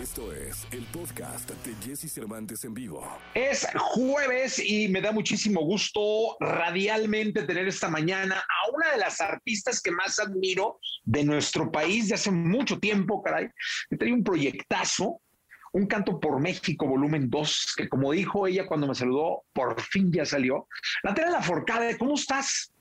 Esto 0.00 0.32
es 0.32 0.64
el 0.70 0.84
podcast 0.92 1.50
de 1.50 1.74
Jesse 1.84 2.12
Cervantes 2.12 2.62
en 2.62 2.72
vivo. 2.72 3.04
Es 3.34 3.66
jueves 3.76 4.62
y 4.64 4.86
me 4.86 5.00
da 5.00 5.10
muchísimo 5.10 5.60
gusto 5.62 6.36
radialmente 6.38 7.42
tener 7.42 7.66
esta 7.66 7.88
mañana 7.88 8.36
a 8.36 8.70
una 8.72 8.92
de 8.92 8.98
las 8.98 9.20
artistas 9.20 9.82
que 9.82 9.90
más 9.90 10.20
admiro 10.20 10.78
de 11.04 11.24
nuestro 11.24 11.72
país 11.72 12.08
de 12.08 12.14
hace 12.14 12.30
mucho 12.30 12.78
tiempo, 12.78 13.20
caray. 13.24 13.48
Tenía 13.98 14.14
un 14.14 14.22
proyectazo, 14.22 15.20
un 15.72 15.86
canto 15.88 16.20
por 16.20 16.38
México, 16.38 16.86
volumen 16.86 17.28
2, 17.28 17.74
que 17.76 17.88
como 17.88 18.12
dijo 18.12 18.46
ella 18.46 18.68
cuando 18.68 18.86
me 18.86 18.94
saludó, 18.94 19.42
por 19.52 19.80
fin 19.80 20.12
ya 20.12 20.24
salió. 20.24 20.68
Natalia 21.02 21.42
Forcada, 21.42 21.98
¿cómo 21.98 22.14
estás? 22.14 22.72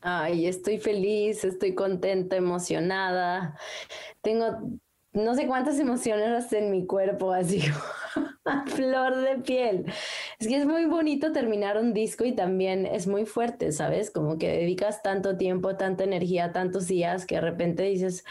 Ay, 0.00 0.46
estoy 0.46 0.78
feliz, 0.78 1.44
estoy 1.44 1.74
contenta, 1.74 2.34
emocionada. 2.34 3.58
Tengo 4.22 4.78
no 5.16 5.34
sé 5.34 5.46
cuántas 5.46 5.78
emociones 5.78 6.52
en 6.52 6.70
mi 6.70 6.86
cuerpo, 6.86 7.32
así 7.32 7.62
a 8.44 8.66
flor 8.66 9.16
de 9.16 9.38
piel. 9.38 9.86
Es 10.38 10.46
que 10.46 10.56
es 10.58 10.66
muy 10.66 10.84
bonito 10.84 11.32
terminar 11.32 11.78
un 11.78 11.94
disco 11.94 12.24
y 12.24 12.32
también 12.32 12.86
es 12.86 13.06
muy 13.06 13.24
fuerte, 13.24 13.72
¿sabes? 13.72 14.10
Como 14.10 14.36
que 14.38 14.48
dedicas 14.48 15.02
tanto 15.02 15.36
tiempo, 15.36 15.76
tanta 15.76 16.04
energía, 16.04 16.52
tantos 16.52 16.86
días 16.86 17.24
que 17.24 17.36
de 17.36 17.40
repente 17.40 17.82
dices, 17.84 18.24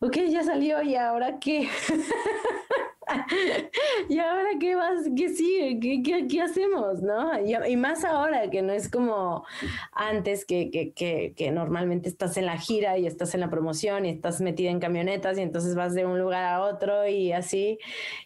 ok, 0.00 0.16
ya 0.30 0.42
salió 0.42 0.82
y 0.82 0.96
ahora 0.96 1.38
qué. 1.38 1.68
¿Y 4.08 4.18
ahora 4.18 4.50
qué 4.60 4.74
vas? 4.74 5.08
¿Qué 5.16 5.28
sigue? 5.28 5.80
¿Qué, 5.80 6.26
qué, 6.28 6.42
hacemos? 6.42 7.02
¿No? 7.02 7.32
Y, 7.40 7.76
más 7.76 8.04
ahora 8.04 8.50
que 8.50 8.62
no 8.62 8.72
es 8.72 8.90
como 8.90 9.44
antes 9.92 10.44
que, 10.44 10.70
que, 10.70 11.34
que, 11.34 11.50
normalmente 11.50 12.08
estás 12.08 12.36
en 12.36 12.46
la 12.46 12.58
gira 12.58 12.98
y 12.98 13.06
estás 13.06 13.34
en 13.34 13.40
la 13.40 13.50
promoción 13.50 14.06
y 14.06 14.10
estás 14.10 14.40
metida 14.40 14.70
en 14.70 14.80
camionetas 14.80 15.38
y 15.38 15.42
entonces 15.42 15.74
vas 15.74 15.94
de 15.94 16.06
un 16.06 16.18
lugar 16.18 16.44
a 16.44 16.62
otro 16.62 17.06
y 17.06 17.32
así. 17.32 17.78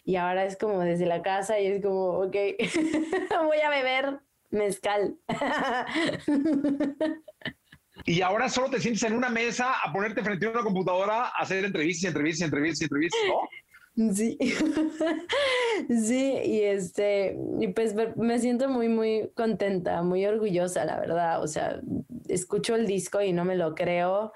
Y 0.05 0.15
ahora 0.15 0.45
es 0.45 0.57
como 0.57 0.79
desde 0.79 1.05
la 1.05 1.21
casa 1.21 1.59
y 1.59 1.67
es 1.67 1.81
como, 1.81 2.19
ok, 2.19 2.35
voy 3.45 3.59
a 3.59 3.69
beber 3.69 4.19
mezcal. 4.49 5.17
Y 8.05 8.21
ahora 8.21 8.49
solo 8.49 8.69
te 8.69 8.79
sientes 8.79 9.03
en 9.03 9.13
una 9.13 9.29
mesa 9.29 9.73
a 9.83 9.91
ponerte 9.91 10.23
frente 10.23 10.45
a 10.45 10.51
una 10.51 10.61
computadora 10.61 11.25
a 11.25 11.41
hacer 11.41 11.65
entrevistas 11.65 12.09
entrevistas 12.09 12.45
entrevistas 12.45 12.83
entrevistas, 12.83 13.19
¿no? 13.27 13.49
Sí, 14.13 14.37
sí, 15.89 16.33
y 16.45 16.61
este, 16.61 17.37
y 17.59 17.67
pues 17.69 17.93
me 18.15 18.39
siento 18.39 18.69
muy, 18.69 18.87
muy 18.87 19.29
contenta, 19.35 20.01
muy 20.03 20.25
orgullosa, 20.25 20.85
la 20.85 20.97
verdad. 20.99 21.43
O 21.43 21.47
sea, 21.47 21.81
escucho 22.29 22.75
el 22.75 22.87
disco 22.87 23.21
y 23.21 23.33
no 23.33 23.43
me 23.43 23.57
lo 23.57 23.75
creo, 23.75 24.31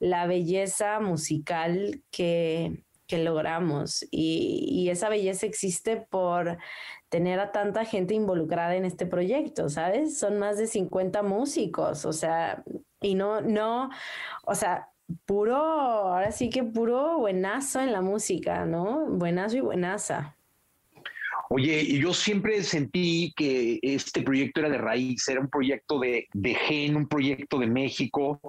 la 0.00 0.26
belleza 0.26 1.00
musical 1.00 2.02
que, 2.10 2.84
que 3.06 3.18
logramos. 3.18 4.04
Y, 4.10 4.66
y, 4.68 4.90
esa 4.90 5.08
belleza 5.08 5.46
existe 5.46 5.96
por 5.96 6.58
tener 7.08 7.40
a 7.40 7.52
tanta 7.52 7.86
gente 7.86 8.12
involucrada 8.12 8.76
en 8.76 8.84
este 8.84 9.06
proyecto, 9.06 9.70
¿sabes? 9.70 10.18
Son 10.18 10.38
más 10.38 10.58
de 10.58 10.66
50 10.66 11.22
músicos, 11.22 12.04
o 12.04 12.12
sea, 12.12 12.62
y 13.00 13.14
no, 13.14 13.40
no, 13.40 13.88
o 14.44 14.54
sea, 14.54 14.90
puro, 15.24 15.56
ahora 15.56 16.32
sí 16.32 16.50
que 16.50 16.62
puro 16.62 17.18
buenazo 17.18 17.80
en 17.80 17.92
la 17.92 18.00
música, 18.00 18.64
¿no? 18.64 19.06
Buenazo 19.06 19.56
y 19.56 19.60
buenaza. 19.60 20.36
Oye, 21.48 21.98
yo 21.98 22.12
siempre 22.12 22.62
sentí 22.64 23.32
que 23.36 23.78
este 23.80 24.22
proyecto 24.22 24.60
era 24.60 24.68
de 24.68 24.78
raíz, 24.78 25.28
era 25.28 25.40
un 25.40 25.48
proyecto 25.48 26.00
de, 26.00 26.26
de 26.32 26.54
gen, 26.54 26.96
un 26.96 27.06
proyecto 27.06 27.60
de 27.60 27.68
México, 27.68 28.40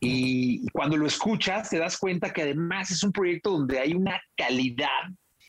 y 0.00 0.66
cuando 0.70 0.96
lo 0.96 1.06
escuchas 1.06 1.68
te 1.70 1.78
das 1.78 1.98
cuenta 1.98 2.32
que 2.32 2.42
además 2.42 2.90
es 2.90 3.02
un 3.02 3.12
proyecto 3.12 3.50
donde 3.50 3.78
hay 3.78 3.92
una 3.92 4.20
calidad 4.36 4.88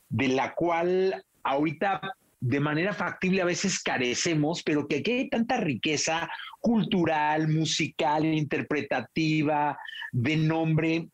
de 0.08 0.28
la 0.28 0.54
cual 0.54 1.24
ahorita 1.42 2.00
de 2.40 2.60
manera 2.60 2.92
factible 2.92 3.42
a 3.42 3.46
veces 3.46 3.82
carecemos, 3.82 4.62
pero 4.62 4.86
que 4.86 4.96
aquí 4.98 5.12
hay 5.12 5.28
tanta 5.28 5.56
riqueza 5.58 6.30
cultural, 6.60 7.48
musical, 7.48 8.24
interpretativa, 8.24 9.78
de 10.12 10.36
nombre, 10.36 11.08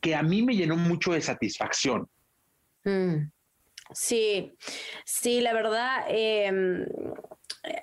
que 0.00 0.14
a 0.14 0.22
mí 0.22 0.42
me 0.42 0.56
llenó 0.56 0.76
mucho 0.76 1.12
de 1.12 1.20
satisfacción. 1.20 2.08
Mm. 2.84 3.30
Sí, 3.94 4.52
sí, 5.04 5.40
la 5.42 5.52
verdad, 5.52 6.04
em, 6.08 6.86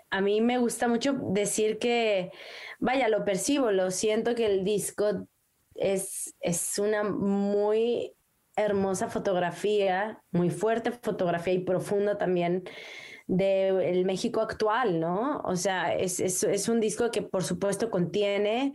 a 0.09 0.21
mí 0.21 0.41
me 0.41 0.57
gusta 0.57 0.87
mucho 0.87 1.13
decir 1.13 1.77
que, 1.77 2.31
vaya, 2.79 3.07
lo 3.09 3.23
percibo, 3.25 3.71
lo 3.71 3.91
siento 3.91 4.33
que 4.33 4.47
el 4.47 4.63
disco 4.63 5.27
es, 5.75 6.35
es 6.41 6.79
una 6.79 7.03
muy 7.03 8.13
hermosa 8.59 9.09
fotografía, 9.09 10.21
muy 10.31 10.49
fuerte 10.49 10.91
fotografía 10.91 11.53
y 11.53 11.59
profunda 11.59 12.17
también 12.17 12.63
del 13.27 14.05
México 14.05 14.41
actual, 14.41 14.99
¿no? 14.99 15.41
O 15.45 15.55
sea, 15.55 15.93
es, 15.93 16.19
es, 16.19 16.43
es, 16.43 16.67
un 16.67 16.79
disco 16.79 17.11
que 17.11 17.21
por 17.21 17.43
supuesto 17.43 17.91
contiene 17.91 18.73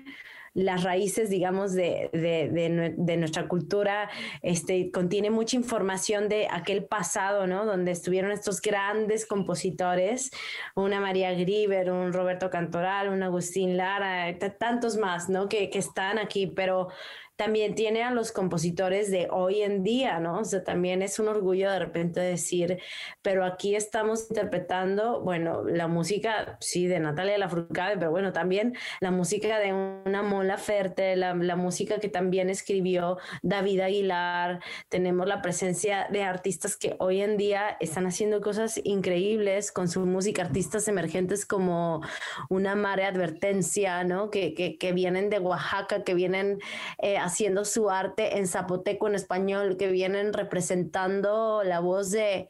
las 0.55 0.85
raíces, 0.85 1.29
digamos, 1.29 1.73
de, 1.73 2.09
de, 2.13 2.95
de, 2.97 3.17
nuestra 3.17 3.49
cultura, 3.49 4.09
este, 4.41 4.93
contiene 4.93 5.29
mucha 5.29 5.57
información 5.57 6.29
de 6.29 6.47
aquel 6.49 6.85
pasado, 6.85 7.49
¿no? 7.49 7.67
Donde 7.67 7.91
estuvieron 7.91 8.31
estos 8.31 8.63
grandes 8.63 9.27
compositores, 9.27 10.31
una 10.77 11.01
María 11.01 11.33
Grieber, 11.33 11.91
un 11.91 12.13
Roberto 12.13 12.51
Cantoral, 12.51 13.09
un 13.09 13.25
Agustín 13.25 13.77
Lara, 13.77 14.39
tantos 14.57 14.97
más, 14.97 15.29
¿no? 15.29 15.49
Que, 15.49 15.71
que 15.71 15.81
están 15.81 16.21
aquí, 16.21 16.47
pero 16.47 16.89
también 17.37 17.75
tiene 17.75 18.03
a 18.05 18.13
los 18.13 18.31
compositores 18.31 19.11
de 19.11 19.29
hoy 19.31 19.63
en 19.63 19.83
día, 19.83 20.21
¿no? 20.21 20.39
O 20.39 20.45
sea, 20.45 20.63
también 20.63 21.03
es 21.03 21.19
un 21.19 21.27
orgullo 21.27 21.69
de 21.71 21.81
repente 21.81 22.21
decir, 22.21 22.79
pero 23.23 23.45
aquí 23.45 23.75
estamos 23.75 24.27
interpretando, 24.29 25.21
bueno, 25.21 25.65
la 25.65 25.89
música, 25.89 26.57
sí, 26.61 26.87
de 26.87 27.01
Natalia 27.01 27.37
Lafourcade, 27.39 27.97
pero 27.99 28.13
bueno, 28.13 28.33
también 28.33 28.77
la 29.01 29.11
música 29.11 29.59
de 29.59 29.73
una 29.73 30.23
Mola 30.23 30.59
Ferte, 30.59 31.17
la, 31.17 31.35
la 31.35 31.57
música 31.57 31.99
que 31.99 32.09
también 32.09 32.51
escribió 32.51 33.19
David 33.43 33.81
Aguilar, 33.81 34.61
tenemos 34.89 35.27
la 35.27 35.43
presencia 35.43 36.07
de 36.13 36.23
artistas 36.23 36.77
que 36.77 36.95
hoy 37.01 37.21
en 37.21 37.37
día 37.37 37.77
están 37.81 38.07
haciendo 38.07 38.41
cosas 38.41 38.81
increíbles 38.85 39.73
con 39.73 39.89
su 39.89 40.07
música, 40.07 40.43
artistas 40.43 40.87
emergentes 40.87 41.47
como 41.47 42.01
una 42.49 42.77
Mare 42.77 43.07
Advertencia, 43.07 44.05
¿no? 44.05 44.31
Que, 44.31 44.55
que, 44.55 44.79
que 44.79 44.93
vienen 44.93 45.31
de 45.31 45.41
Oaxaca, 45.41 46.05
que 46.05 46.15
vienen... 46.15 46.61
Eh, 46.99 47.24
haciendo 47.25 47.65
su 47.65 47.91
arte 47.91 48.39
en 48.39 48.47
zapoteco, 48.47 49.09
en 49.09 49.15
español, 49.15 49.77
que 49.77 49.89
vienen 49.89 50.33
representando 50.33 51.63
la 51.65 51.81
voz 51.81 52.11
de 52.11 52.49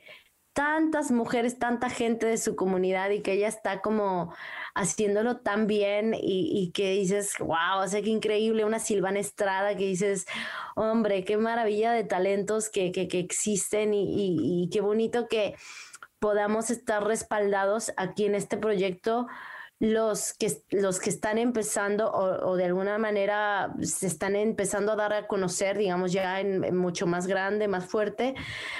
tantas 0.52 1.10
mujeres, 1.10 1.58
tanta 1.58 1.90
gente 1.90 2.26
de 2.26 2.38
su 2.38 2.56
comunidad 2.56 3.10
y 3.10 3.22
que 3.22 3.32
ella 3.32 3.48
está 3.48 3.80
como 3.80 4.34
haciéndolo 4.74 5.38
tan 5.38 5.66
bien 5.66 6.14
y, 6.16 6.70
que 6.72 6.92
dices, 6.92 7.34
wow, 7.38 7.82
o 7.82 7.88
sea, 7.88 8.02
qué 8.02 8.10
increíble, 8.10 8.64
una 8.64 8.78
Silvana 8.78 9.20
Estrada 9.20 9.76
que 9.76 9.84
dices, 9.84 10.26
hombre, 10.76 11.24
qué 11.24 11.36
maravilla 11.36 11.92
de 11.92 12.04
talentos 12.04 12.68
que, 12.68 12.92
que, 12.92 13.08
existen 13.18 13.92
y 13.94 14.68
qué 14.72 14.80
bonito 14.80 15.28
que 15.28 15.54
podamos 16.18 16.70
estar 16.70 17.04
respaldados 17.04 17.92
aquí 17.96 18.24
en 18.24 18.34
este 18.34 18.56
proyecto 18.56 19.26
los 19.92 20.32
que, 20.32 20.62
los 20.70 20.98
que 20.98 21.10
están 21.10 21.36
empezando 21.36 22.10
o, 22.10 22.56
de 22.56 22.64
alguna 22.64 22.96
manera 22.96 23.74
se 23.82 24.06
están 24.06 24.34
empezando 24.34 24.92
a 24.92 24.96
dar 24.96 25.12
a 25.12 25.26
conocer, 25.26 25.76
digamos, 25.76 26.12
ya 26.12 26.40
en, 26.40 26.74
mucho 26.76 27.06
más 27.06 27.26
grande, 27.26 27.68
más 27.68 27.84
fuerte, 27.84 28.34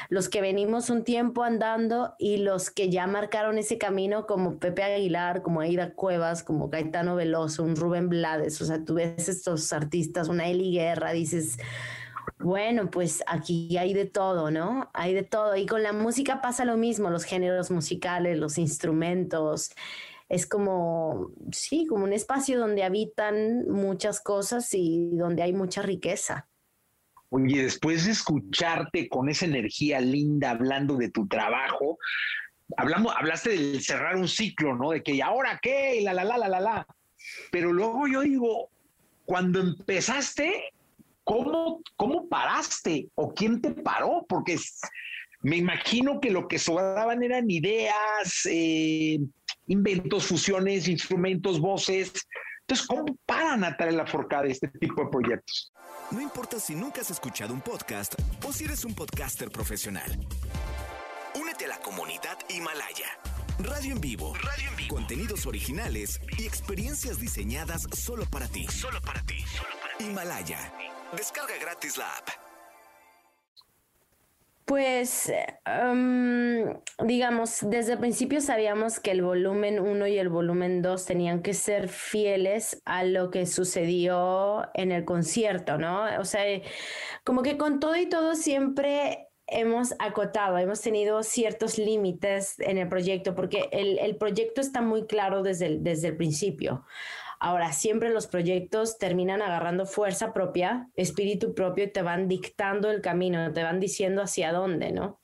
los 0.09 0.28
que 0.28 0.41
venimos 0.41 0.88
un 0.88 1.04
tiempo 1.04 1.42
andando 1.42 2.15
y 2.19 2.38
los 2.38 2.70
que 2.70 2.88
ya 2.91 3.06
marcaron 3.06 3.59
ese 3.59 3.76
camino 3.76 4.26
como 4.26 4.59
Pepe 4.59 4.82
Aguilar, 4.82 5.42
como 5.42 5.60
Aida 5.60 5.92
Cuevas, 5.92 6.42
como 6.42 6.69
Gaetano 6.69 7.16
Veloso, 7.16 7.65
un 7.65 7.76
Rubén 7.76 8.09
Blades, 8.09 8.60
o 8.62 8.65
sea, 8.65 8.82
tú 8.82 8.94
ves 8.94 9.28
estos 9.28 9.72
artistas, 9.72 10.28
una 10.28 10.48
Eli 10.48 10.72
Guerra, 10.72 11.12
dices... 11.12 11.59
Bueno, 12.38 12.91
pues 12.91 13.22
aquí 13.26 13.76
hay 13.78 13.94
de 13.94 14.06
todo, 14.06 14.50
¿no? 14.50 14.91
Hay 14.92 15.15
de 15.15 15.22
todo. 15.22 15.57
Y 15.57 15.66
con 15.66 15.83
la 15.83 15.92
música 15.92 16.41
pasa 16.42 16.65
lo 16.65 16.77
mismo, 16.77 17.09
los 17.09 17.24
géneros 17.24 17.71
musicales, 17.71 18.39
los 18.39 18.59
instrumentos, 18.59 19.71
es 20.28 20.47
como, 20.47 21.30
sí, 21.53 21.86
como 21.86 22.04
un 22.04 22.12
espacio 22.12 22.59
donde 22.59 22.82
habitan 22.82 23.68
muchas 23.68 24.21
cosas 24.21 24.68
y 24.72 25.10
donde 25.12 25.42
hay 25.42 25.53
mucha 25.53 25.82
riqueza. 25.82 26.48
Oye, 27.30 27.62
después 27.65 28.04
de 28.04 28.12
escucharte 28.12 29.09
con 29.09 29.28
esa 29.28 29.47
energía 29.47 30.00
linda 30.00 30.50
hablando 30.50 30.97
de 30.97 31.10
tu 31.10 31.26
trabajo, 31.26 31.98
hablamos, 32.76 33.12
hablaste 33.16 33.50
de 33.50 33.80
cerrar 33.80 34.16
un 34.16 34.28
ciclo, 34.28 34.74
¿no? 34.76 34.91
De 34.91 35.03
que, 35.03 35.12
¿y 35.12 35.21
ahora 35.21 35.59
qué? 35.62 35.97
Y 35.97 36.04
la, 36.04 36.15
la, 36.15 36.24
la, 36.24 36.38
la, 36.38 36.48
la, 36.48 36.60
la. 36.60 36.86
Pero 37.50 37.72
luego 37.72 38.06
yo 38.06 38.21
digo, 38.21 38.71
cuando 39.24 39.60
empezaste, 39.60 40.72
¿cómo, 41.24 41.82
cómo 41.97 42.28
paraste? 42.28 43.09
¿O 43.15 43.34
quién 43.34 43.60
te 43.60 43.71
paró? 43.71 44.24
Porque 44.28 44.56
me 45.42 45.56
imagino 45.56 46.21
que 46.21 46.30
lo 46.30 46.48
que 46.48 46.59
sobraban 46.59 47.22
eran 47.22 47.50
ideas, 47.50 48.47
eh, 48.48 49.18
inventos, 49.66 50.27
fusiones, 50.27 50.89
instrumentos, 50.89 51.61
voces. 51.61 52.13
Entonces, 52.61 52.87
¿cómo 52.87 53.05
para 53.27 53.57
Natalia 53.57 54.07
Forcade 54.07 54.51
este 54.51 54.69
tipo 54.69 55.05
de 55.05 55.11
proyectos? 55.11 55.72
No 56.11 56.21
importa 56.21 56.59
si 56.59 56.75
nunca 56.75 57.01
has 57.01 57.11
escuchado 57.11 57.53
un 57.53 57.61
podcast 57.61 58.15
o 58.47 58.53
si 58.53 58.65
eres 58.65 58.84
un 58.84 58.95
podcaster 58.95 59.51
profesional. 59.51 60.19
Únete 61.34 61.65
a 61.66 61.69
la 61.69 61.78
comunidad 61.78 62.39
Himalaya. 62.49 63.09
Radio 63.59 63.93
en 63.93 64.01
vivo. 64.01 64.34
Radio 64.34 64.69
en 64.71 64.77
vivo. 64.77 64.95
Contenidos 64.95 65.47
originales 65.47 66.21
y 66.39 66.45
experiencias 66.45 67.21
diseñadas 67.21 67.87
solo 67.93 68.25
para 68.27 68.49
ti. 68.49 68.67
Solo 68.69 69.01
para 69.01 69.22
ti. 69.22 69.41
Solo 69.43 69.71
para 69.81 69.97
ti. 69.97 70.05
Himalaya. 70.05 70.72
Descarga 71.17 71.55
gratis 71.60 71.97
la 71.97 72.07
app. 72.17 72.44
Pues, 74.65 75.31
em, 75.66 76.75
digamos, 77.07 77.59
desde 77.69 77.93
el 77.93 77.99
principio 77.99 78.41
sabíamos 78.41 78.99
que 78.99 79.11
el 79.11 79.21
volumen 79.21 79.78
1 79.78 80.07
y 80.07 80.19
el 80.19 80.31
volumen 80.31 80.81
2 80.81 81.05
tenían 81.05 81.43
que 81.43 81.53
ser 81.53 81.89
fieles 81.89 82.81
a 82.87 83.05
lo 83.05 83.31
que 83.31 83.45
sucedió 83.45 84.71
en 84.72 84.91
el 84.91 85.05
concierto, 85.05 85.77
¿no? 85.77 86.05
O 86.19 86.25
sea, 86.25 86.43
como 87.25 87.43
que 87.43 87.59
con 87.59 87.78
todo 87.78 87.97
y 87.97 88.07
todo 88.09 88.34
siempre 88.37 89.28
hemos 89.47 89.95
acotado, 89.99 90.57
hemos 90.57 90.81
tenido 90.81 91.22
ciertos 91.22 91.77
límites 91.77 92.59
en 92.60 92.78
el 92.78 92.89
proyecto, 92.89 93.34
porque 93.34 93.69
el, 93.71 93.99
el 93.99 94.17
proyecto 94.17 94.63
está 94.63 94.81
muy 94.81 95.07
claro 95.07 95.43
desde 95.43 95.67
el, 95.67 95.83
desde 95.84 96.09
el 96.09 96.17
principio. 96.17 96.87
Ahora, 97.45 97.73
siempre 97.73 98.09
los 98.09 98.27
proyectos 98.27 98.97
terminan 98.97 99.43
agarrando 99.43 99.85
fuerza 99.85 100.33
propia, 100.33 100.89
espíritu 100.97 101.55
propio 101.55 101.85
y 101.85 101.93
te 101.93 102.01
van 102.01 102.27
dictando 102.27 102.91
el 102.91 103.03
camino, 103.03 103.53
te 103.53 103.63
van 103.63 103.81
diciendo 103.81 104.23
hacia 104.23 104.51
dónde, 104.51 104.93
¿no? 104.93 105.21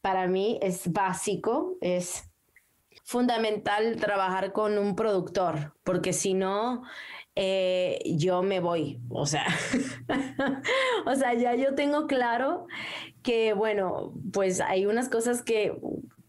Para 0.00 0.26
mí 0.26 0.58
es 0.60 0.90
básico, 0.92 1.76
es 1.80 2.28
fundamental 3.04 3.94
trabajar 3.94 4.52
con 4.52 4.76
un 4.76 4.96
productor, 4.96 5.72
porque 5.84 6.12
si 6.12 6.34
no, 6.34 6.82
eh, 7.36 8.00
yo 8.04 8.42
me 8.42 8.58
voy. 8.58 8.98
O 9.08 9.24
sea, 9.24 9.46
o 11.06 11.14
sea, 11.14 11.34
ya 11.34 11.54
yo 11.54 11.76
tengo 11.76 12.08
claro 12.08 12.66
que, 13.22 13.52
bueno, 13.52 14.14
pues 14.32 14.60
hay 14.60 14.84
unas 14.84 15.08
cosas 15.08 15.42
que 15.42 15.78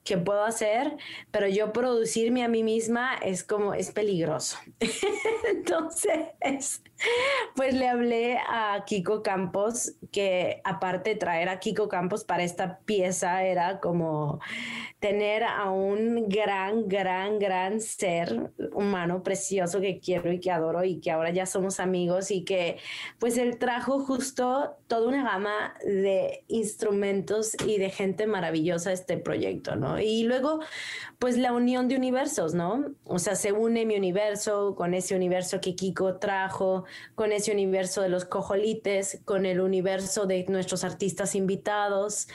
que 0.07 0.18
puedo 0.18 0.44
hacer, 0.45 0.95
pero 1.31 1.48
yo 1.48 1.74
producirme 1.74 2.44
a 2.44 2.48
mí 2.48 2.63
misma 2.63 3.15
es 3.18 3.44
como, 3.44 3.74
es 3.74 3.92
peligroso. 3.92 4.57
Entonces, 5.50 6.81
pues 7.55 7.73
le 7.73 7.88
hablé 7.88 8.38
a 8.38 8.83
Kiko 8.85 9.23
Campos, 9.23 9.94
que 10.11 10.61
aparte 10.63 11.11
de 11.11 11.15
traer 11.15 11.49
a 11.49 11.59
Kiko 11.59 11.88
Campos 11.88 12.23
para 12.23 12.44
esta 12.44 12.79
pieza, 12.79 13.44
era 13.44 13.79
como 13.79 14.39
tener 14.99 15.44
a 15.44 15.69
un 15.69 16.27
gran, 16.27 16.88
gran, 16.88 17.39
gran 17.39 17.79
ser 17.81 18.51
humano 18.73 19.21
precioso 19.23 19.79
que 19.79 19.99
quiero 19.99 20.31
y 20.31 20.39
que 20.39 20.51
adoro 20.51 20.83
y 20.83 20.99
que 20.99 21.11
ahora 21.11 21.29
ya 21.31 21.45
somos 21.45 21.79
amigos 21.79 22.31
y 22.31 22.44
que 22.44 22.77
pues 23.19 23.38
él 23.38 23.57
trajo 23.59 23.99
justo 23.99 24.75
toda 24.88 25.07
una 25.07 25.23
gama 25.23 25.75
de 25.85 26.44
instrumentos 26.47 27.55
y 27.65 27.77
de 27.77 27.89
gente 27.89 28.25
maravillosa 28.25 28.89
a 28.89 28.94
este 28.94 29.17
proyecto, 29.17 29.75
¿no? 29.75 29.99
Y 29.99 30.23
luego 30.23 30.59
pues 31.19 31.38
la 31.38 31.53
unión 31.53 31.88
de 31.88 31.95
universos, 31.95 32.53
¿no? 32.53 32.85
O 33.03 33.19
sea, 33.19 33.35
se 33.35 33.51
une 33.51 33.85
mi 33.85 33.95
universo 33.95 34.75
con 34.75 34.94
ese 34.94 35.15
universo 35.15 35.59
que 35.61 35.75
Kiko 35.75 36.17
trajo, 36.17 36.85
con 37.16 37.31
ese 37.31 37.51
universo 37.51 38.01
de 38.01 38.10
los 38.10 38.25
cojolites, 38.25 39.22
con 39.25 39.45
el 39.45 39.62
universo 39.62 40.25
de 40.25 40.45
nuestros 40.48 40.84
artistas 40.84 41.36
invitados. 41.36 42.28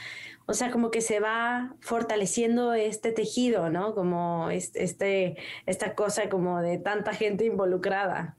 O 0.45 0.53
sea, 0.53 0.71
como 0.71 0.91
que 0.91 1.01
se 1.01 1.19
va 1.19 1.75
fortaleciendo 1.79 2.73
este 2.73 3.11
tejido, 3.11 3.69
¿no? 3.69 3.95
Como 3.95 4.49
este, 4.49 5.37
esta 5.65 5.95
cosa 5.95 6.29
como 6.29 6.61
de 6.61 6.77
tanta 6.77 7.13
gente 7.13 7.45
involucrada. 7.45 8.35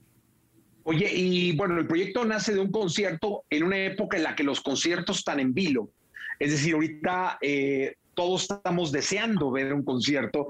Oye, 0.83 1.09
y 1.11 1.55
bueno, 1.55 1.79
el 1.79 1.87
proyecto 1.87 2.23
nace 2.25 2.53
de 2.53 2.59
un 2.59 2.71
concierto 2.71 3.43
en 3.49 3.63
una 3.63 3.77
época 3.77 4.17
en 4.17 4.23
la 4.23 4.35
que 4.35 4.43
los 4.43 4.61
conciertos 4.61 5.17
están 5.17 5.39
en 5.39 5.51
vilo. 5.51 5.89
Es 6.37 6.51
decir, 6.51 6.75
ahorita 6.75 7.39
eh, 7.41 7.95
todos 8.13 8.43
estamos 8.43 8.91
deseando 8.91 9.49
ver 9.49 9.73
un 9.73 9.83
concierto, 9.83 10.47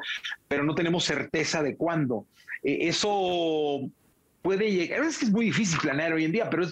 pero 0.48 0.66
no 0.66 0.76
tenemos 0.76 1.06
certeza 1.06 1.64
de 1.64 1.78
cuándo. 1.78 2.26
Eh, 2.64 2.90
eso 2.90 3.80
puede 4.46 4.72
llegar, 4.72 5.04
es 5.04 5.18
que 5.18 5.26
es 5.26 5.32
muy 5.32 5.46
difícil 5.46 5.80
planear 5.80 6.14
hoy 6.14 6.24
en 6.24 6.32
día, 6.32 6.48
pero 6.52 6.68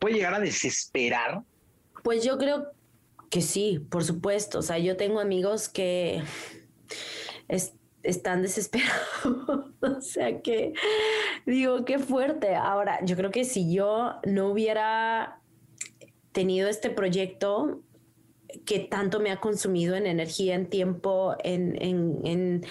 puede 0.00 0.14
llegar 0.14 0.32
a 0.32 0.40
desesperar. 0.40 1.42
Pues 2.02 2.24
yo 2.24 2.38
creo 2.38 2.68
que 3.28 3.42
sí, 3.42 3.84
por 3.90 4.02
supuesto. 4.02 4.60
O 4.60 4.62
sea, 4.62 4.78
yo 4.78 4.96
tengo 4.96 5.20
amigos 5.20 5.68
que 5.68 6.22
están 8.02 8.40
desesperados. 8.40 8.94
o 9.82 10.00
sea 10.00 10.40
que 10.40 10.72
digo, 11.44 11.84
qué 11.84 11.98
fuerte. 11.98 12.54
Ahora, 12.54 13.04
yo 13.04 13.14
creo 13.14 13.30
que 13.30 13.44
si 13.44 13.74
yo 13.74 14.14
no 14.24 14.48
hubiera 14.48 15.42
tenido 16.32 16.70
este 16.70 16.88
proyecto 16.88 17.82
que 18.64 18.78
tanto 18.78 19.20
me 19.20 19.30
ha 19.30 19.38
consumido 19.38 19.96
en 19.96 20.06
energía, 20.06 20.54
en 20.54 20.70
tiempo, 20.70 21.36
en, 21.44 21.76
en, 21.82 22.64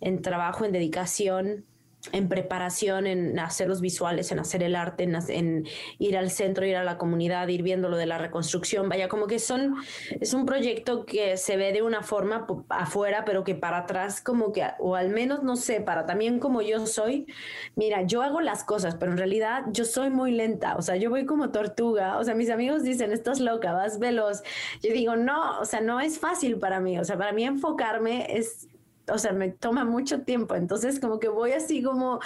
en 0.00 0.22
trabajo, 0.22 0.64
en 0.64 0.72
dedicación, 0.72 1.66
en 2.12 2.28
preparación, 2.28 3.06
en 3.06 3.38
hacer 3.38 3.68
los 3.68 3.80
visuales, 3.80 4.30
en 4.32 4.38
hacer 4.38 4.62
el 4.62 4.76
arte, 4.76 5.04
en, 5.04 5.66
ir 5.98 6.16
al 6.16 6.30
centro, 6.30 6.64
ir 6.64 6.76
a 6.76 6.84
la 6.84 6.96
comunidad, 6.96 7.48
ir 7.48 7.62
viendo 7.62 7.88
lo 7.88 7.96
de 7.96 8.06
la 8.06 8.18
reconstrucción. 8.18 8.88
Vaya, 8.88 9.08
como 9.08 9.26
que 9.26 9.38
son, 9.38 9.76
es 10.20 10.32
un 10.32 10.46
proyecto 10.46 11.04
que 11.04 11.36
se 11.36 11.56
ve 11.56 11.72
de 11.72 11.82
una 11.82 12.02
forma 12.02 12.46
afuera, 12.68 13.24
pero 13.24 13.44
que 13.44 13.54
para 13.54 13.78
atrás 13.78 14.20
como 14.20 14.52
que, 14.52 14.64
o 14.78 14.94
al 14.94 15.10
menos 15.10 15.42
no 15.42 15.56
sé, 15.56 15.80
para 15.80 16.06
también 16.06 16.38
como 16.38 16.62
yo 16.62 16.86
soy, 16.86 17.26
mira, 17.74 18.02
yo 18.02 18.22
hago 18.22 18.40
las 18.40 18.64
cosas, 18.64 18.94
pero 18.94 19.12
en 19.12 19.18
realidad 19.18 19.64
yo 19.72 19.84
soy 19.84 20.10
muy 20.10 20.30
lenta, 20.30 20.76
o 20.76 20.82
sea, 20.82 20.96
yo 20.96 21.10
voy 21.10 21.26
como 21.26 21.50
tortuga, 21.50 22.18
o 22.18 22.24
sea, 22.24 22.34
mis 22.34 22.50
amigos 22.50 22.82
dicen, 22.84 23.12
estás 23.12 23.40
loca, 23.40 23.72
vas 23.72 23.98
veloz. 23.98 24.42
Yo 24.82 24.92
digo, 24.92 25.16
no, 25.16 25.60
o 25.60 25.64
sea, 25.64 25.80
no 25.80 26.00
es 26.00 26.18
fácil 26.18 26.58
para 26.58 26.80
mí, 26.80 26.98
o 26.98 27.04
sea, 27.04 27.18
para 27.18 27.32
mí 27.32 27.44
enfocarme 27.44 28.38
es 28.38 28.68
o 29.10 29.18
sea, 29.18 29.32
me 29.32 29.50
toma 29.50 29.84
mucho 29.84 30.22
tiempo. 30.22 30.54
Entonces, 30.54 31.00
como 31.00 31.18
que 31.18 31.28
voy 31.28 31.52
así 31.52 31.82
como, 31.82 32.20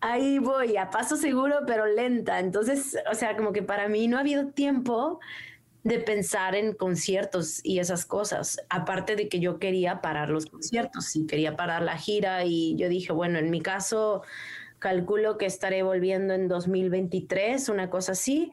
ahí 0.00 0.38
voy, 0.38 0.76
a 0.76 0.90
paso 0.90 1.16
seguro, 1.16 1.60
pero 1.66 1.86
lenta. 1.86 2.40
Entonces, 2.40 2.96
o 3.10 3.14
sea, 3.14 3.36
como 3.36 3.52
que 3.52 3.62
para 3.62 3.88
mí 3.88 4.08
no 4.08 4.16
ha 4.16 4.20
habido 4.20 4.48
tiempo 4.48 5.20
de 5.84 6.00
pensar 6.00 6.54
en 6.54 6.74
conciertos 6.74 7.60
y 7.64 7.78
esas 7.78 8.04
cosas. 8.04 8.60
Aparte 8.68 9.16
de 9.16 9.28
que 9.28 9.40
yo 9.40 9.58
quería 9.58 10.00
parar 10.00 10.28
los 10.28 10.46
conciertos 10.46 11.14
y 11.16 11.26
quería 11.26 11.56
parar 11.56 11.82
la 11.82 11.96
gira 11.96 12.44
y 12.44 12.76
yo 12.76 12.88
dije, 12.88 13.12
bueno, 13.12 13.38
en 13.38 13.50
mi 13.50 13.62
caso, 13.62 14.22
calculo 14.78 15.38
que 15.38 15.46
estaré 15.46 15.82
volviendo 15.82 16.34
en 16.34 16.48
2023, 16.48 17.68
una 17.68 17.90
cosa 17.90 18.12
así. 18.12 18.52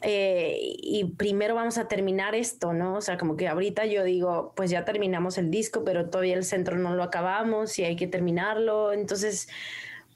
Eh, 0.00 0.58
y 0.78 1.04
primero 1.16 1.54
vamos 1.54 1.78
a 1.78 1.86
terminar 1.86 2.34
esto, 2.34 2.72
¿no? 2.72 2.94
O 2.94 3.00
sea, 3.00 3.18
como 3.18 3.36
que 3.36 3.48
ahorita 3.48 3.86
yo 3.86 4.02
digo, 4.04 4.52
pues 4.56 4.70
ya 4.70 4.84
terminamos 4.84 5.38
el 5.38 5.50
disco, 5.50 5.84
pero 5.84 6.10
todavía 6.10 6.34
el 6.34 6.44
centro 6.44 6.76
no 6.76 6.94
lo 6.94 7.02
acabamos 7.02 7.78
y 7.78 7.84
hay 7.84 7.96
que 7.96 8.06
terminarlo. 8.06 8.92
Entonces, 8.92 9.48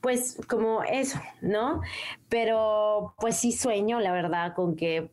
pues 0.01 0.39
como 0.49 0.83
eso, 0.83 1.21
¿no? 1.41 1.83
Pero 2.29 3.15
pues 3.19 3.37
sí 3.37 3.53
sueño, 3.53 4.01
la 4.01 4.13
verdad, 4.13 4.55
con 4.55 4.77
que 4.77 5.11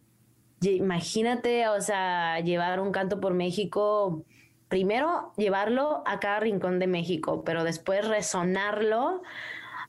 imagínate, 0.62 1.68
o 1.68 1.82
sea, 1.82 2.40
llevar 2.40 2.80
un 2.80 2.92
canto 2.92 3.20
por 3.20 3.34
México, 3.34 4.24
primero 4.70 5.34
llevarlo 5.38 6.04
a 6.06 6.20
cada 6.20 6.40
rincón 6.40 6.80
de 6.80 6.88
México, 6.88 7.44
pero 7.44 7.64
después 7.64 8.08
resonarlo 8.08 9.22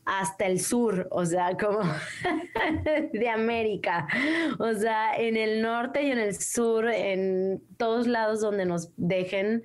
hasta 0.07 0.47
el 0.47 0.61
sur, 0.61 1.09
o 1.11 1.25
sea, 1.25 1.57
como 1.57 1.81
de 3.13 3.29
América, 3.29 4.07
o 4.59 4.73
sea, 4.75 5.17
en 5.17 5.37
el 5.37 5.63
norte 5.63 6.03
y 6.03 6.11
en 6.11 6.19
el 6.19 6.35
sur, 6.39 6.89
en 6.89 7.63
todos 7.77 8.07
lados 8.07 8.41
donde 8.41 8.67
nos 8.67 8.91
dejen 8.97 9.63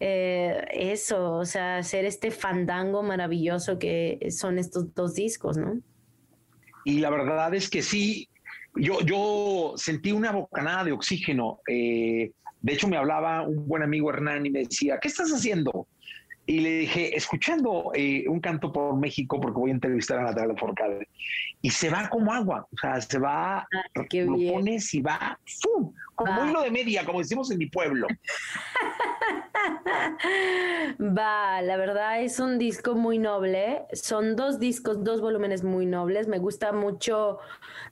eh, 0.00 0.64
eso, 0.72 1.34
o 1.34 1.44
sea, 1.44 1.78
hacer 1.78 2.04
este 2.04 2.30
fandango 2.30 3.02
maravilloso 3.02 3.78
que 3.78 4.28
son 4.30 4.58
estos 4.58 4.94
dos 4.94 5.14
discos, 5.14 5.56
¿no? 5.56 5.80
Y 6.84 6.98
la 6.98 7.10
verdad 7.10 7.54
es 7.54 7.70
que 7.70 7.82
sí, 7.82 8.28
yo, 8.76 9.00
yo 9.00 9.74
sentí 9.76 10.12
una 10.12 10.32
bocanada 10.32 10.84
de 10.84 10.92
oxígeno. 10.92 11.60
Eh, 11.66 12.32
de 12.60 12.72
hecho, 12.72 12.88
me 12.88 12.96
hablaba 12.96 13.42
un 13.42 13.66
buen 13.66 13.82
amigo 13.82 14.10
Hernán 14.10 14.46
y 14.46 14.50
me 14.50 14.60
decía, 14.60 14.98
¿qué 15.00 15.08
estás 15.08 15.30
haciendo? 15.30 15.86
Y 16.46 16.60
le 16.60 16.70
dije, 16.78 17.16
escuchando 17.16 17.90
eh, 17.94 18.24
un 18.28 18.40
canto 18.40 18.70
por 18.72 18.96
México, 18.96 19.40
porque 19.40 19.58
voy 19.58 19.70
a 19.70 19.74
entrevistar 19.74 20.18
a 20.18 20.24
Natalia 20.24 20.54
Forcade, 20.56 21.08
y 21.62 21.70
se 21.70 21.88
va 21.88 22.08
como 22.10 22.32
agua, 22.32 22.66
o 22.70 22.76
sea, 22.76 23.00
se 23.00 23.18
va, 23.18 23.60
ah, 23.60 23.66
lo 23.94 24.52
pones 24.52 24.92
y 24.92 25.00
va, 25.00 25.38
¡fum! 25.62 25.92
como 26.14 26.46
hilo 26.46 26.62
de 26.62 26.70
media, 26.70 27.04
como 27.04 27.18
decimos 27.18 27.50
en 27.50 27.58
mi 27.58 27.66
pueblo. 27.66 28.06
Va, 31.00 31.60
la 31.62 31.76
verdad 31.76 32.22
es 32.22 32.38
un 32.38 32.58
disco 32.58 32.94
muy 32.94 33.18
noble, 33.18 33.82
son 33.92 34.36
dos 34.36 34.58
discos, 34.60 35.02
dos 35.02 35.20
volúmenes 35.20 35.64
muy 35.64 35.86
nobles, 35.86 36.28
me 36.28 36.38
gusta 36.38 36.72
mucho 36.72 37.38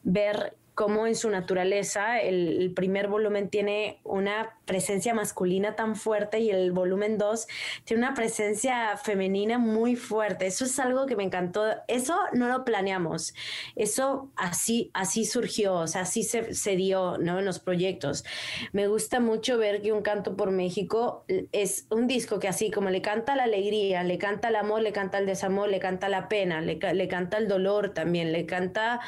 ver 0.02 0.56
cómo 0.74 1.06
en 1.06 1.14
su 1.14 1.28
naturaleza 1.30 2.20
el 2.20 2.72
primer 2.74 3.08
volumen 3.08 3.48
tiene 3.48 4.00
una 4.04 4.56
presencia 4.64 5.12
masculina 5.12 5.76
tan 5.76 5.96
fuerte 5.96 6.38
y 6.38 6.50
el 6.50 6.72
volumen 6.72 7.18
2 7.18 7.46
tiene 7.84 8.06
una 8.06 8.14
presencia 8.14 8.96
femenina 8.96 9.58
muy 9.58 9.96
fuerte. 9.96 10.46
Eso 10.46 10.64
es 10.64 10.78
algo 10.78 11.06
que 11.06 11.16
me 11.16 11.24
encantó. 11.24 11.64
Eso 11.88 12.16
no 12.32 12.48
lo 12.48 12.64
planeamos. 12.64 13.34
Eso 13.76 14.30
así, 14.36 14.90
así 14.94 15.24
surgió, 15.24 15.74
o 15.74 15.86
sea, 15.86 16.02
así 16.02 16.22
se, 16.22 16.54
se 16.54 16.76
dio 16.76 17.18
¿no? 17.18 17.40
en 17.40 17.44
los 17.44 17.58
proyectos. 17.58 18.24
Me 18.72 18.86
gusta 18.86 19.20
mucho 19.20 19.58
ver 19.58 19.82
que 19.82 19.92
Un 19.92 20.02
Canto 20.02 20.36
por 20.36 20.50
México 20.50 21.24
es 21.52 21.86
un 21.90 22.06
disco 22.06 22.38
que 22.38 22.48
así 22.48 22.70
como 22.70 22.90
le 22.90 23.02
canta 23.02 23.36
la 23.36 23.44
alegría, 23.44 24.02
le 24.04 24.18
canta 24.18 24.48
el 24.48 24.56
amor, 24.56 24.82
le 24.82 24.92
canta 24.92 25.18
el 25.18 25.26
desamor, 25.26 25.68
le 25.68 25.80
canta 25.80 26.08
la 26.08 26.28
pena, 26.28 26.60
le, 26.60 26.78
le 26.94 27.08
canta 27.08 27.36
el 27.36 27.46
dolor 27.46 27.90
también, 27.90 28.32
le 28.32 28.46
canta, 28.46 29.00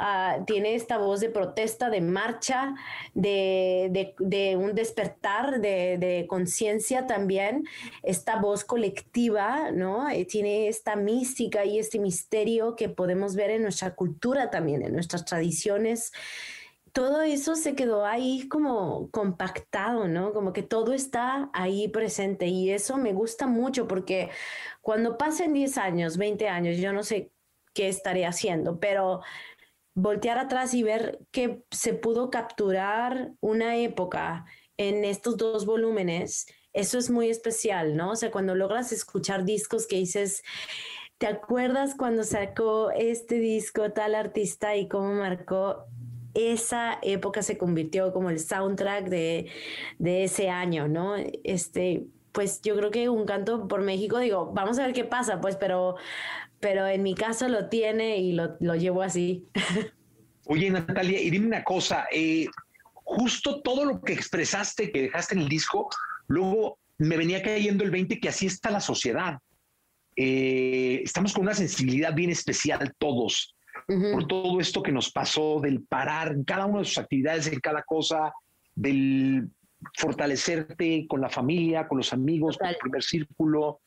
uh, 0.00 0.44
tiene 0.44 0.74
esta 0.74 0.98
voz 1.04 1.20
de 1.20 1.30
protesta, 1.30 1.90
de 1.90 2.00
marcha, 2.00 2.74
de, 3.14 3.88
de, 3.92 4.14
de 4.18 4.56
un 4.56 4.74
despertar 4.74 5.60
de, 5.60 5.96
de 5.98 6.26
conciencia 6.28 7.06
también, 7.06 7.64
esta 8.02 8.36
voz 8.36 8.64
colectiva, 8.64 9.70
¿no? 9.70 10.08
Eh, 10.10 10.24
tiene 10.24 10.68
esta 10.68 10.96
mística 10.96 11.64
y 11.64 11.78
este 11.78 11.98
misterio 11.98 12.74
que 12.74 12.88
podemos 12.88 13.36
ver 13.36 13.50
en 13.50 13.62
nuestra 13.62 13.94
cultura 13.94 14.50
también, 14.50 14.82
en 14.82 14.92
nuestras 14.92 15.24
tradiciones 15.24 16.12
todo 16.94 17.22
eso 17.22 17.56
se 17.56 17.74
quedó 17.74 18.06
ahí 18.06 18.46
como 18.48 19.10
compactado, 19.10 20.06
¿no? 20.06 20.32
Como 20.32 20.52
que 20.52 20.62
todo 20.62 20.92
está 20.92 21.50
ahí 21.52 21.88
presente 21.88 22.46
y 22.46 22.70
eso 22.70 22.98
me 22.98 23.12
gusta 23.12 23.48
mucho 23.48 23.88
porque 23.88 24.30
cuando 24.80 25.18
pasen 25.18 25.52
10 25.52 25.76
años, 25.76 26.16
20 26.16 26.48
años, 26.48 26.76
yo 26.78 26.92
no 26.92 27.02
sé 27.02 27.32
qué 27.74 27.88
estaré 27.88 28.26
haciendo, 28.26 28.78
pero 28.78 29.22
voltear 29.94 30.38
atrás 30.38 30.74
y 30.74 30.82
ver 30.82 31.20
que 31.30 31.64
se 31.70 31.94
pudo 31.94 32.30
capturar 32.30 33.32
una 33.40 33.76
época 33.76 34.44
en 34.76 35.04
estos 35.04 35.36
dos 35.36 35.66
volúmenes, 35.66 36.46
eso 36.72 36.98
es 36.98 37.08
muy 37.08 37.30
especial, 37.30 37.96
¿no? 37.96 38.10
O 38.10 38.16
sea, 38.16 38.32
cuando 38.32 38.56
logras 38.56 38.90
escuchar 38.90 39.44
discos 39.44 39.86
que 39.86 39.96
dices, 39.96 40.42
¿te 41.18 41.28
acuerdas 41.28 41.94
cuando 41.96 42.24
sacó 42.24 42.90
este 42.90 43.36
disco 43.36 43.92
tal 43.92 44.16
artista 44.16 44.76
y 44.76 44.88
cómo 44.88 45.14
marcó? 45.14 45.84
Esa 46.34 46.98
época 47.02 47.42
se 47.42 47.56
convirtió 47.56 48.12
como 48.12 48.28
el 48.30 48.40
soundtrack 48.40 49.06
de, 49.08 49.48
de 50.00 50.24
ese 50.24 50.50
año, 50.50 50.88
¿no? 50.88 51.14
Este, 51.44 52.08
pues 52.32 52.60
yo 52.62 52.76
creo 52.76 52.90
que 52.90 53.08
un 53.08 53.24
canto 53.26 53.68
por 53.68 53.82
México, 53.82 54.18
digo, 54.18 54.50
vamos 54.52 54.80
a 54.80 54.86
ver 54.86 54.92
qué 54.92 55.04
pasa, 55.04 55.40
pues, 55.40 55.54
pero, 55.54 55.94
pero 56.64 56.86
en 56.86 57.02
mi 57.02 57.14
caso 57.14 57.46
lo 57.46 57.68
tiene 57.68 58.16
y 58.16 58.32
lo, 58.32 58.56
lo 58.58 58.74
llevo 58.74 59.02
así. 59.02 59.46
Oye, 60.46 60.70
Natalia, 60.70 61.20
y 61.20 61.28
dime 61.28 61.46
una 61.46 61.62
cosa, 61.62 62.06
eh, 62.10 62.46
justo 62.94 63.60
todo 63.60 63.84
lo 63.84 64.00
que 64.00 64.14
expresaste, 64.14 64.90
que 64.90 65.02
dejaste 65.02 65.34
en 65.34 65.42
el 65.42 65.48
disco, 65.50 65.90
luego 66.26 66.78
me 66.96 67.18
venía 67.18 67.42
cayendo 67.42 67.84
el 67.84 67.90
20 67.90 68.18
que 68.18 68.30
así 68.30 68.46
está 68.46 68.70
la 68.70 68.80
sociedad. 68.80 69.40
Eh, 70.16 71.02
estamos 71.04 71.34
con 71.34 71.42
una 71.42 71.52
sensibilidad 71.52 72.14
bien 72.14 72.30
especial 72.30 72.94
todos 72.96 73.54
por 73.86 74.26
todo 74.26 74.58
esto 74.58 74.82
que 74.82 74.92
nos 74.92 75.10
pasó, 75.10 75.60
del 75.60 75.82
parar 75.82 76.32
en 76.32 76.44
cada 76.44 76.64
una 76.64 76.78
de 76.78 76.86
sus 76.86 76.96
actividades, 76.96 77.46
en 77.48 77.60
cada 77.60 77.82
cosa, 77.82 78.32
del 78.74 79.50
fortalecerte 79.98 81.06
con 81.06 81.20
la 81.20 81.28
familia, 81.28 81.86
con 81.86 81.98
los 81.98 82.14
amigos, 82.14 82.56
con 82.56 82.68
el 82.68 82.76
primer 82.80 83.02
círculo. 83.02 83.80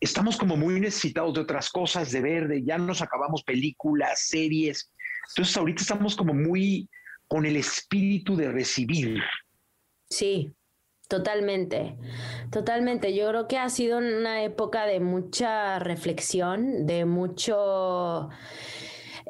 Estamos 0.00 0.36
como 0.36 0.56
muy 0.56 0.80
necesitados 0.80 1.34
de 1.34 1.40
otras 1.40 1.70
cosas, 1.70 2.10
de 2.10 2.20
ver, 2.20 2.48
de 2.48 2.64
ya 2.64 2.78
nos 2.78 3.02
acabamos 3.02 3.42
películas, 3.44 4.26
series. 4.26 4.90
Entonces 5.28 5.56
ahorita 5.56 5.82
estamos 5.82 6.16
como 6.16 6.32
muy 6.32 6.88
con 7.28 7.44
el 7.46 7.56
espíritu 7.56 8.34
de 8.34 8.50
recibir. 8.50 9.20
Sí, 10.08 10.52
totalmente, 11.06 11.96
totalmente. 12.50 13.14
Yo 13.14 13.28
creo 13.28 13.46
que 13.46 13.58
ha 13.58 13.68
sido 13.68 13.98
una 13.98 14.42
época 14.42 14.86
de 14.86 15.00
mucha 15.00 15.78
reflexión, 15.78 16.86
de 16.86 17.04
mucho 17.04 18.30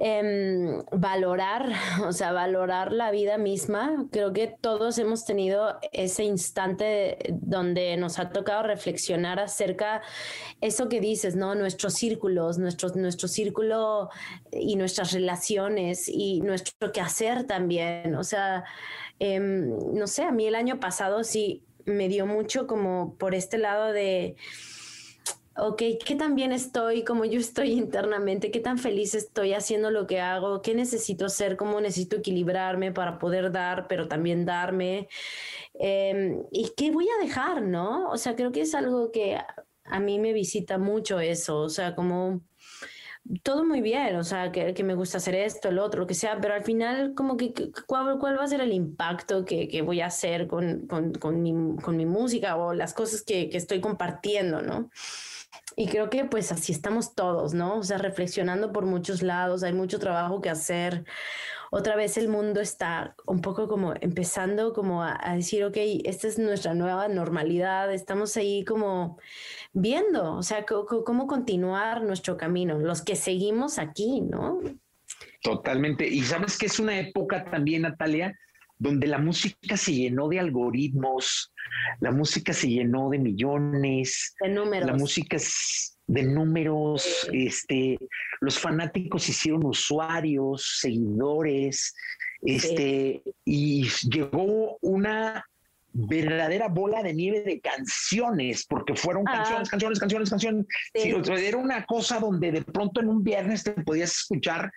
eh, 0.02 0.83
valorar, 0.92 1.71
o 2.07 2.12
sea, 2.12 2.33
valorar 2.33 2.90
la 2.90 3.11
vida 3.11 3.37
misma. 3.37 4.07
Creo 4.11 4.33
que 4.33 4.49
todos 4.61 4.97
hemos 4.97 5.26
tenido 5.26 5.78
ese 5.92 6.25
instante 6.25 7.19
donde 7.30 7.97
nos 7.99 8.19
ha 8.19 8.30
tocado 8.30 8.62
reflexionar 8.62 9.38
acerca 9.38 10.00
eso 10.62 10.88
que 10.88 11.00
dices, 11.00 11.37
¿no? 11.37 11.54
Nuestros 11.54 11.92
círculos, 11.95 12.59
nuestro, 12.59 12.88
nuestro 12.95 13.28
círculo 13.28 14.09
y 14.50 14.76
nuestras 14.76 15.12
relaciones 15.12 16.09
y 16.09 16.40
nuestro 16.40 16.92
quehacer 16.92 17.45
también. 17.45 18.14
O 18.14 18.25
sea, 18.25 18.64
eh, 19.19 19.38
no 19.38 20.07
sé, 20.07 20.23
a 20.23 20.33
mí 20.33 20.47
el 20.47 20.54
año 20.54 20.80
pasado 20.80 21.25
sí 21.25 21.62
me 21.85 22.09
dio 22.09 22.25
mucho 22.25 22.66
como 22.66 23.16
por 23.16 23.35
este 23.35 23.59
lado 23.59 23.92
de 23.92 24.37
ok, 25.57 25.83
¿qué 26.04 26.14
tan 26.16 26.35
bien 26.35 26.52
estoy, 26.52 27.04
como 27.04 27.25
yo 27.25 27.38
estoy 27.40 27.73
internamente? 27.78 28.50
¿Qué 28.50 28.61
tan 28.61 28.78
feliz 28.78 29.14
estoy 29.14 29.54
haciendo 29.54 29.90
lo 29.90 30.07
que 30.07 30.21
hago? 30.21 30.62
¿Qué 30.62 30.75
necesito 30.75 31.26
hacer? 31.26 31.57
¿Cómo 31.57 31.80
necesito 31.80 32.16
equilibrarme 32.16 32.92
para 32.92 33.19
poder 33.19 33.52
dar, 33.52 33.88
pero 33.88 34.09
también 34.09 34.45
darme? 34.45 35.09
Em, 35.75 36.45
¿Y 36.50 36.73
qué 36.76 36.90
voy 36.90 37.09
a 37.09 37.23
dejar, 37.23 37.62
no? 37.62 38.11
O 38.11 38.16
sea, 38.19 38.37
creo 38.37 38.52
que 38.52 38.62
es 38.62 38.75
algo 38.75 39.11
que 39.12 39.38
a 39.85 40.00
mí 40.00 40.19
me 40.19 40.33
visita 40.33 40.78
mucho 40.78 41.21
eso, 41.21 41.61
o 41.61 41.69
sea, 41.69 41.95
como 41.95 42.42
todo 43.42 43.64
muy 43.64 43.80
bien, 43.80 44.16
o 44.16 44.25
sea, 44.25 44.50
que, 44.52 44.75
que, 44.75 44.83
me 44.83 44.95
gusta 44.95 45.19
hacer 45.19 45.35
esto, 45.35 45.69
el 45.69 45.78
otro, 45.78 46.00
lo 46.00 46.07
que 46.07 46.14
sea, 46.14 46.40
pero 46.40 46.54
al 46.54 46.64
final, 46.64 47.14
como 47.14 47.37
que, 47.37 47.52
¿cuál, 47.87 48.19
cuál 48.19 48.38
va 48.38 48.45
a 48.45 48.49
ser 48.49 48.61
el 48.61 48.73
impacto 48.73 49.45
que, 49.45 49.69
que 49.69 49.83
voy 49.83 50.00
a 50.00 50.07
hacer 50.07 50.47
con, 50.49 50.87
con, 50.87 51.12
con, 51.14 51.42
mi, 51.42 51.52
con, 51.83 51.97
mi, 51.97 52.07
música 52.07 52.57
o 52.57 52.75
las 52.75 52.95
cosas 52.95 53.23
que, 53.23 53.49
que 53.50 53.57
estoy 53.59 53.80
compartiendo, 53.80 54.62
¿no? 54.62 54.90
Y 55.76 55.87
creo 55.87 56.11
que 56.11 56.25
pues 56.25 56.52
así 56.52 56.73
estamos 56.73 57.14
todos, 57.14 57.54
¿no? 57.54 57.78
O 57.78 57.83
sea, 57.83 57.99
reflexionando 57.99 58.73
por 58.73 58.87
muchos 58.87 59.23
lados, 59.23 59.62
hay 59.62 59.73
mucho 59.73 59.99
trabajo 59.99 60.40
que 60.40 60.50
hacer. 60.50 61.04
Otra 61.71 61.95
vez 61.95 62.16
el 62.16 62.28
mundo 62.28 62.61
está 62.61 63.14
un 63.26 63.40
poco 63.40 63.69
como 63.69 63.95
empezando 64.00 64.73
como 64.73 65.02
a, 65.02 65.16
a 65.23 65.37
decir, 65.37 65.64
ok, 65.64 65.76
esta 66.04 66.26
es 66.26 66.38
nuestra 66.38 66.75
nueva 66.75 67.07
normalidad, 67.09 67.92
estamos 67.92 68.37
ahí 68.37 68.64
como 68.64 69.19
viendo, 69.73 70.35
o 70.35 70.42
sea, 70.42 70.64
cómo 70.66 71.26
continuar 71.26 72.02
nuestro 72.02 72.37
camino, 72.37 72.78
los 72.78 73.02
que 73.02 73.14
seguimos 73.14 73.78
aquí, 73.78 74.21
¿no? 74.21 74.61
Totalmente. 75.42 76.07
Y 76.07 76.23
sabes 76.23 76.59
que 76.59 76.66
es 76.66 76.78
una 76.78 76.99
época 76.99 77.45
también, 77.45 77.83
Natalia, 77.83 78.37
donde 78.81 79.07
la 79.07 79.19
música 79.19 79.77
se 79.77 79.93
llenó 79.93 80.29
de 80.29 80.41
algoritmos, 80.41 81.53
la 82.01 82.11
música 82.11 82.55
se 82.55 82.69
llenó 82.69 83.11
de 83.11 83.19
millones, 83.19 84.35
de 84.41 84.49
números. 84.49 84.87
La 84.87 84.97
música 84.97 85.37
de 86.07 86.23
números, 86.23 87.29
este, 87.31 87.99
los 88.41 88.59
fanáticos 88.59 89.29
hicieron 89.29 89.67
usuarios, 89.67 90.79
seguidores, 90.81 91.95
este, 92.41 93.23
y 93.45 93.87
llegó 94.11 94.79
una 94.81 95.45
verdadera 95.93 96.69
bola 96.69 97.03
de 97.03 97.13
nieve 97.13 97.43
de 97.43 97.61
canciones, 97.61 98.65
porque 98.67 98.95
fueron 98.95 99.25
ah. 99.29 99.37
canciones, 99.37 99.69
canciones, 99.69 100.01
canciones, 100.01 100.31
canciones. 100.31 100.67
era 100.95 101.59
una 101.59 101.85
cosa 101.85 102.19
donde 102.19 102.51
de 102.51 102.63
pronto 102.63 103.03
en 103.03 103.09
un 103.09 103.23
viernes 103.23 103.63
te 103.63 103.73
podías 103.73 104.13
escuchar 104.13 104.73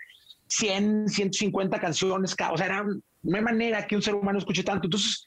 100, 0.55 1.09
150 1.09 1.79
canciones, 1.79 2.33
o 2.33 2.57
sea, 2.57 2.65
era, 2.65 2.83
no 2.83 3.37
hay 3.37 3.41
manera 3.41 3.87
que 3.87 3.95
un 3.95 4.01
ser 4.01 4.15
humano 4.15 4.37
escuche 4.37 4.63
tanto. 4.63 4.87
Entonces, 4.87 5.23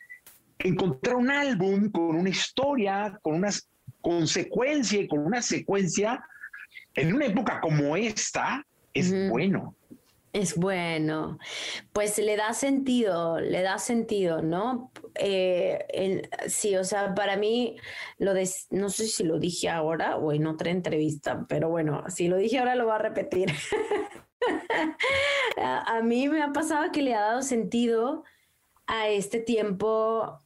encontrar 0.59 1.16
un 1.16 1.30
álbum 1.30 1.90
con 1.90 2.16
una 2.16 2.30
historia, 2.30 3.18
con 3.23 3.35
una 3.35 3.50
consecuencia 4.00 5.00
y 5.00 5.09
con 5.09 5.21
una 5.21 5.42
secuencia, 5.42 6.25
en 6.95 7.14
una 7.14 7.26
época 7.26 7.61
como 7.61 7.97
esta, 7.97 8.64
es 8.95 9.12
bueno. 9.28 9.75
Es 10.33 10.54
bueno, 10.54 11.38
pues 11.95 12.18
le 12.18 12.37
da 12.37 12.52
sentido, 12.52 13.40
le 13.40 13.62
da 13.62 13.78
sentido, 13.78 14.42
¿no? 14.42 14.92
Eh, 15.14 16.28
sí, 16.47 16.76
o 16.76 16.85
sea, 16.85 17.14
para 17.14 17.37
mí, 17.37 17.76
lo 18.18 18.35
de, 18.35 18.47
no 18.71 18.90
sé 18.90 19.06
si 19.06 19.25
lo 19.25 19.38
dije 19.38 19.71
ahora 19.71 20.16
o 20.18 20.33
en 20.33 20.47
otra 20.47 20.71
entrevista, 20.71 21.47
pero 21.49 21.71
bueno, 21.71 22.04
si 22.09 22.28
lo 22.28 22.37
dije 22.37 22.59
ahora 22.59 22.75
lo 22.75 22.85
voy 22.85 22.95
a 22.95 22.99
repetir. 22.99 23.50
a, 25.56 26.00
mí 26.02 26.28
me 26.28 26.42
ha 26.42 26.52
pasado 26.52 26.92
que 26.92 27.02
le 27.02 27.14
ha 27.14 27.20
dado 27.20 27.42
sentido 27.42 28.24
a 28.86 29.08
este 29.08 29.40
tiempo 29.40 30.38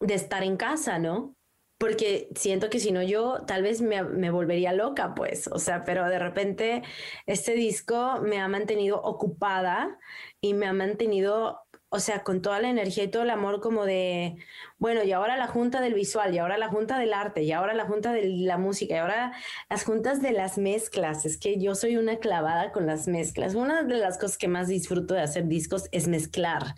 de 0.00 0.14
estar 0.14 0.42
en 0.42 0.56
casa, 0.56 0.98
¿no? 0.98 1.34
Porque 1.78 2.28
siento 2.34 2.70
que 2.70 2.80
si 2.80 2.90
no 2.90 3.02
yo 3.02 3.44
tal 3.46 3.62
vez 3.62 3.80
me, 3.80 4.30
volvería 4.30 4.72
loca, 4.72 5.14
pues, 5.14 5.46
o 5.48 5.58
sea, 5.58 5.84
pero 5.84 6.08
de 6.08 6.18
repente 6.18 6.82
este 7.26 7.52
disco 7.52 8.20
me 8.20 8.40
ha 8.40 8.48
mantenido 8.48 9.00
ocupada 9.00 9.98
y 10.40 10.54
me 10.54 10.66
ha 10.66 10.72
mantenido 10.72 11.60
o 11.90 12.00
sea, 12.00 12.22
con 12.22 12.42
toda 12.42 12.60
la 12.60 12.68
energía 12.68 13.04
y 13.04 13.08
todo 13.08 13.22
el 13.22 13.30
amor 13.30 13.60
como 13.60 13.86
de, 13.86 14.36
bueno, 14.78 15.02
y 15.04 15.12
ahora 15.12 15.36
la 15.36 15.46
junta 15.46 15.80
del 15.80 15.94
visual, 15.94 16.34
y 16.34 16.38
ahora 16.38 16.58
la 16.58 16.68
junta 16.68 16.98
del 16.98 17.14
arte, 17.14 17.42
y 17.42 17.52
ahora 17.52 17.72
la 17.74 17.86
junta 17.86 18.12
de 18.12 18.26
la 18.28 18.58
música, 18.58 18.94
y 18.94 18.98
ahora 18.98 19.32
las 19.70 19.84
juntas 19.84 20.20
de 20.20 20.32
las 20.32 20.58
mezclas. 20.58 21.24
Es 21.24 21.38
que 21.38 21.58
yo 21.58 21.74
soy 21.74 21.96
una 21.96 22.18
clavada 22.18 22.72
con 22.72 22.86
las 22.86 23.08
mezclas. 23.08 23.54
Una 23.54 23.82
de 23.82 23.96
las 23.96 24.18
cosas 24.18 24.36
que 24.36 24.48
más 24.48 24.68
disfruto 24.68 25.14
de 25.14 25.22
hacer 25.22 25.46
discos 25.46 25.88
es 25.92 26.08
mezclar. 26.08 26.74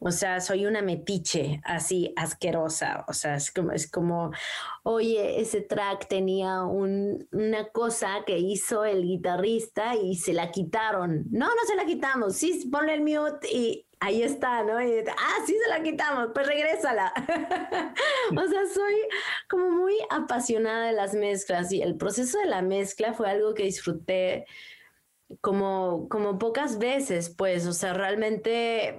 O 0.00 0.12
sea, 0.12 0.40
soy 0.40 0.64
una 0.64 0.80
metiche 0.80 1.60
así 1.64 2.12
asquerosa. 2.16 3.04
O 3.08 3.12
sea, 3.12 3.34
es 3.34 3.50
como, 3.50 3.72
es 3.72 3.90
como 3.90 4.30
oye, 4.84 5.40
ese 5.40 5.60
track 5.60 6.06
tenía 6.08 6.62
una 6.62 7.68
cosa 7.72 8.22
que 8.24 8.38
hizo 8.38 8.84
el 8.84 9.02
guitarrista 9.02 9.96
y 9.96 10.14
se 10.14 10.32
la 10.32 10.52
quitaron. 10.52 11.26
No, 11.30 11.48
no 11.48 11.62
se 11.66 11.74
la 11.74 11.84
quitamos. 11.84 12.36
Sí, 12.36 12.68
ponle 12.70 12.94
el 12.94 13.00
mute 13.00 13.48
y 13.52 13.87
ahí 14.00 14.22
está, 14.22 14.62
¿no? 14.62 14.76
ah, 14.76 15.36
sí 15.46 15.56
se 15.62 15.68
la 15.68 15.82
quitamos, 15.82 16.28
pues 16.34 16.46
regrésala. 16.46 17.12
o 18.36 18.48
sea, 18.48 18.66
soy 18.72 18.94
como 19.48 19.70
muy 19.70 19.94
apasionada 20.10 20.86
de 20.86 20.92
las 20.92 21.14
mezclas 21.14 21.72
y 21.72 21.82
el 21.82 21.96
proceso 21.96 22.38
de 22.38 22.46
la 22.46 22.62
mezcla 22.62 23.14
fue 23.14 23.30
algo 23.30 23.54
que 23.54 23.64
disfruté 23.64 24.46
como, 25.40 26.08
como 26.08 26.38
pocas 26.38 26.78
veces, 26.78 27.30
pues, 27.30 27.66
o 27.66 27.72
sea, 27.72 27.92
realmente, 27.92 28.98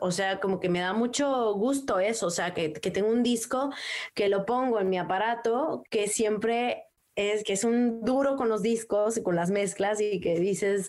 o 0.00 0.10
sea, 0.10 0.40
como 0.40 0.60
que 0.60 0.68
me 0.68 0.80
da 0.80 0.92
mucho 0.92 1.54
gusto 1.54 1.98
eso, 1.98 2.26
o 2.26 2.30
sea, 2.30 2.54
que, 2.54 2.72
que 2.72 2.90
tengo 2.90 3.08
un 3.08 3.22
disco 3.22 3.70
que 4.14 4.28
lo 4.28 4.46
pongo 4.46 4.78
en 4.80 4.88
mi 4.88 4.98
aparato, 4.98 5.82
que 5.90 6.06
siempre 6.08 6.84
es 7.16 7.44
que 7.44 7.54
es 7.54 7.64
un 7.64 8.02
duro 8.02 8.36
con 8.36 8.48
los 8.48 8.62
discos 8.62 9.16
y 9.16 9.22
con 9.22 9.36
las 9.36 9.50
mezclas 9.50 10.00
y 10.00 10.20
que 10.20 10.38
dices, 10.38 10.88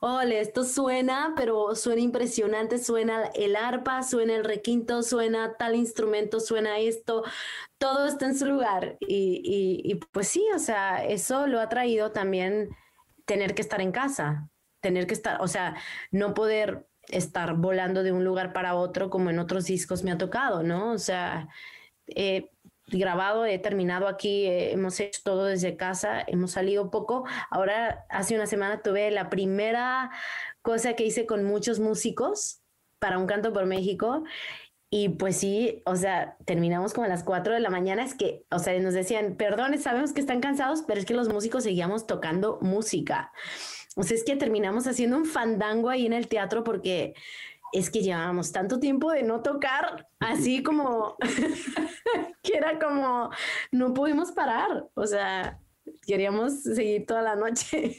ole, 0.00 0.40
esto 0.40 0.64
suena, 0.64 1.34
pero 1.36 1.74
suena 1.74 2.00
impresionante, 2.00 2.78
suena 2.78 3.26
el 3.34 3.54
arpa, 3.56 4.02
suena 4.02 4.34
el 4.34 4.44
requinto, 4.44 5.02
suena 5.02 5.56
tal 5.56 5.76
instrumento, 5.76 6.40
suena 6.40 6.78
esto, 6.78 7.22
todo 7.78 8.06
está 8.06 8.26
en 8.26 8.36
su 8.36 8.46
lugar. 8.46 8.96
Y, 9.00 9.40
y, 9.44 9.92
y 9.92 9.94
pues 9.96 10.28
sí, 10.28 10.44
o 10.54 10.58
sea, 10.58 11.04
eso 11.04 11.46
lo 11.46 11.60
ha 11.60 11.68
traído 11.68 12.12
también 12.12 12.70
tener 13.26 13.54
que 13.54 13.62
estar 13.62 13.80
en 13.80 13.92
casa, 13.92 14.50
tener 14.80 15.06
que 15.06 15.14
estar, 15.14 15.40
o 15.42 15.48
sea, 15.48 15.76
no 16.10 16.34
poder 16.34 16.88
estar 17.08 17.54
volando 17.56 18.02
de 18.02 18.12
un 18.12 18.24
lugar 18.24 18.52
para 18.52 18.74
otro 18.74 19.10
como 19.10 19.30
en 19.30 19.38
otros 19.38 19.66
discos 19.66 20.02
me 20.02 20.12
ha 20.12 20.18
tocado, 20.18 20.62
¿no? 20.62 20.92
O 20.92 20.98
sea, 20.98 21.48
he 22.06 22.50
grabado, 22.98 23.44
he 23.46 23.58
terminado 23.58 24.08
aquí, 24.08 24.46
eh, 24.46 24.72
hemos 24.72 24.98
hecho 25.00 25.20
todo 25.24 25.44
desde 25.44 25.76
casa, 25.76 26.22
hemos 26.26 26.52
salido 26.52 26.90
poco. 26.90 27.24
Ahora, 27.50 28.06
hace 28.08 28.34
una 28.34 28.46
semana 28.46 28.82
tuve 28.82 29.10
la 29.10 29.30
primera 29.30 30.10
cosa 30.62 30.94
que 30.94 31.04
hice 31.04 31.26
con 31.26 31.44
muchos 31.44 31.78
músicos 31.78 32.60
para 32.98 33.18
un 33.18 33.26
canto 33.26 33.52
por 33.52 33.66
México 33.66 34.24
y 34.92 35.10
pues 35.10 35.36
sí, 35.36 35.82
o 35.86 35.94
sea, 35.94 36.36
terminamos 36.44 36.92
como 36.92 37.04
a 37.04 37.08
las 37.08 37.22
4 37.22 37.54
de 37.54 37.60
la 37.60 37.70
mañana. 37.70 38.04
Es 38.04 38.14
que, 38.14 38.44
o 38.50 38.58
sea, 38.58 38.76
nos 38.80 38.92
decían, 38.92 39.36
perdón, 39.36 39.78
sabemos 39.78 40.12
que 40.12 40.20
están 40.20 40.40
cansados, 40.40 40.82
pero 40.86 40.98
es 40.98 41.06
que 41.06 41.14
los 41.14 41.28
músicos 41.28 41.62
seguíamos 41.62 42.08
tocando 42.08 42.58
música. 42.60 43.32
O 43.94 44.02
sea, 44.02 44.16
es 44.16 44.24
que 44.24 44.34
terminamos 44.34 44.88
haciendo 44.88 45.16
un 45.16 45.26
fandango 45.26 45.90
ahí 45.90 46.06
en 46.06 46.12
el 46.12 46.26
teatro 46.26 46.64
porque 46.64 47.14
es 47.72 47.90
que 47.90 48.02
llevábamos 48.02 48.52
tanto 48.52 48.80
tiempo 48.80 49.10
de 49.10 49.22
no 49.22 49.42
tocar, 49.42 50.06
así 50.18 50.62
como 50.64 51.16
que 52.42 52.56
era 52.56 52.78
como, 52.78 53.30
no 53.72 53.94
pudimos 53.94 54.32
parar. 54.32 54.86
O 54.94 55.06
sea, 55.06 55.58
queríamos 56.06 56.62
seguir 56.62 57.06
toda 57.06 57.22
la 57.22 57.36
noche. 57.36 57.96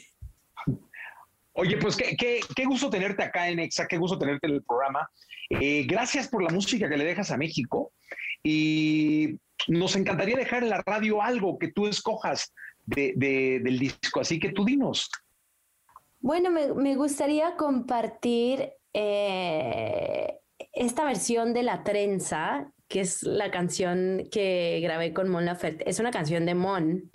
Oye, 1.53 1.77
pues 1.77 1.97
qué, 1.97 2.15
qué, 2.17 2.39
qué 2.55 2.65
gusto 2.65 2.89
tenerte 2.89 3.23
acá 3.23 3.49
en 3.49 3.59
Exa, 3.59 3.85
qué 3.87 3.97
gusto 3.97 4.17
tenerte 4.17 4.47
en 4.47 4.53
el 4.53 4.63
programa. 4.63 5.09
Eh, 5.49 5.83
gracias 5.85 6.29
por 6.29 6.41
la 6.41 6.49
música 6.49 6.87
que 6.87 6.97
le 6.97 7.03
dejas 7.03 7.29
a 7.31 7.37
México 7.37 7.91
y 8.41 9.37
nos 9.67 9.95
encantaría 9.95 10.37
dejar 10.37 10.63
en 10.63 10.69
la 10.69 10.81
radio 10.85 11.21
algo 11.21 11.59
que 11.59 11.71
tú 11.71 11.87
escojas 11.87 12.53
del 12.85 13.79
disco, 13.79 14.21
así 14.21 14.39
que 14.39 14.51
tú 14.51 14.65
dinos. 14.65 15.09
Bueno, 16.19 16.51
me, 16.51 16.95
gustaría 16.95 17.55
compartir 17.55 18.71
eh, 18.93 20.39
esta 20.73 21.05
versión 21.05 21.53
de 21.53 21.63
La 21.63 21.83
Trenza, 21.83 22.71
que 22.87 23.01
es 23.01 23.23
la 23.23 23.51
canción 23.51 24.27
que 24.31 24.79
grabé 24.81 25.13
con 25.13 25.29
Mon 25.29 25.45
Laferte. 25.45 25.89
Es 25.89 25.99
una 25.99 26.11
canción 26.11 26.45
de 26.45 26.55
Mon, 26.55 27.11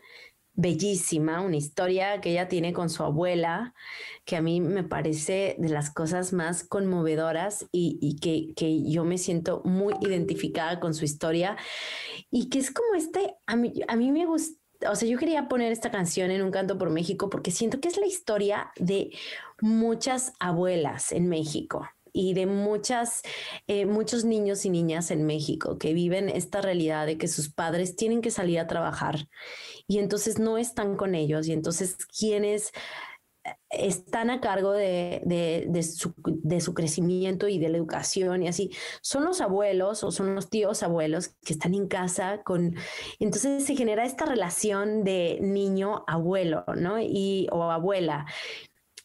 bellísima, 0.57 1.43
una 1.43 1.57
historia 1.57 2.21
que 2.21 2.31
ella 2.31 2.49
tiene 2.49 2.73
con 2.73 2.89
su 2.89 3.03
abuela, 3.03 3.75
que 4.25 4.37
a 4.37 4.43
mí 4.43 4.61
me 4.61 4.85
parece 4.85 5.55
de 5.59 5.69
las 5.69 5.91
cosas 5.91 6.33
más 6.33 6.65
conmovedoras 6.65 7.67
y, 7.73 8.17
que, 8.21 8.55
que, 8.55 8.83
yo 8.91 9.05
me 9.05 9.19
siento 9.19 9.61
muy 9.65 9.95
identificada 10.01 10.81
con 10.81 10.95
su 10.95 11.05
historia 11.05 11.57
y 12.31 12.49
que 12.49 12.59
es 12.59 12.71
como 12.71 12.95
este, 12.95 13.35
a 13.47 13.57
mí, 13.57 13.75
a 13.87 13.97
mí 13.97 14.11
me 14.13 14.27
gusta. 14.27 14.59
O 14.91 14.95
sea, 14.95 15.09
yo 15.09 15.19
quería 15.19 15.49
poner 15.49 15.73
esta 15.73 15.91
canción 15.91 16.31
en 16.31 16.43
un 16.43 16.51
canto 16.51 16.79
por 16.79 16.91
México 16.91 17.29
porque 17.31 17.51
siento 17.51 17.81
que 17.81 17.89
es 17.89 17.97
la 17.97 18.07
historia 18.07 18.71
de 18.77 19.11
muchas 19.61 20.33
abuelas 20.39 21.13
en 21.13 21.29
México 21.29 21.89
y 22.13 22.33
de 22.33 22.47
muchas, 22.47 23.23
eh, 23.67 23.85
muchos 23.85 24.25
niños 24.25 24.65
y 24.65 24.71
niñas 24.71 25.11
en 25.11 25.27
México 25.27 25.77
que 25.79 25.93
viven 25.93 26.31
esta 26.31 26.63
realidad 26.63 27.07
de 27.07 27.19
que 27.19 27.29
sus 27.29 27.51
padres 27.53 27.95
tienen 27.95 28.23
que 28.23 28.31
salir 28.31 28.59
a 28.59 28.67
trabajar 28.67 29.29
y 29.87 29.99
entonces 29.99 30.39
no 30.39 30.57
están 30.57 30.97
con 30.97 31.15
ellos 31.15 31.47
y 31.47 31.53
entonces 31.53 31.97
quienes 32.07 32.73
están 33.71 34.31
a 34.31 34.41
cargo 34.41 34.73
de, 34.73 35.23
de, 35.25 35.83
su, 35.83 36.15
de, 36.25 36.61
su, 36.61 36.75
crecimiento 36.75 37.49
y 37.49 37.59
de 37.59 37.69
la 37.69 37.77
educación 37.77 38.43
y 38.43 38.49
así, 38.49 38.71
son 39.03 39.25
los 39.25 39.41
abuelos 39.41 40.05
o 40.05 40.11
son 40.11 40.35
los 40.35 40.51
tíos 40.51 40.83
abuelos 40.83 41.37
que 41.45 41.53
están 41.53 41.75
en 41.75 41.89
casa 41.89 42.43
con, 42.45 42.75
entonces 43.19 43.65
se 43.65 43.77
genera 43.77 44.05
esta 44.05 44.25
relación 44.25 45.05
de 45.05 45.39
niño-abuelo, 45.41 46.65
¿no? 46.77 47.01
Y, 47.01 47.49
o 47.53 47.65
abuela. 47.65 48.27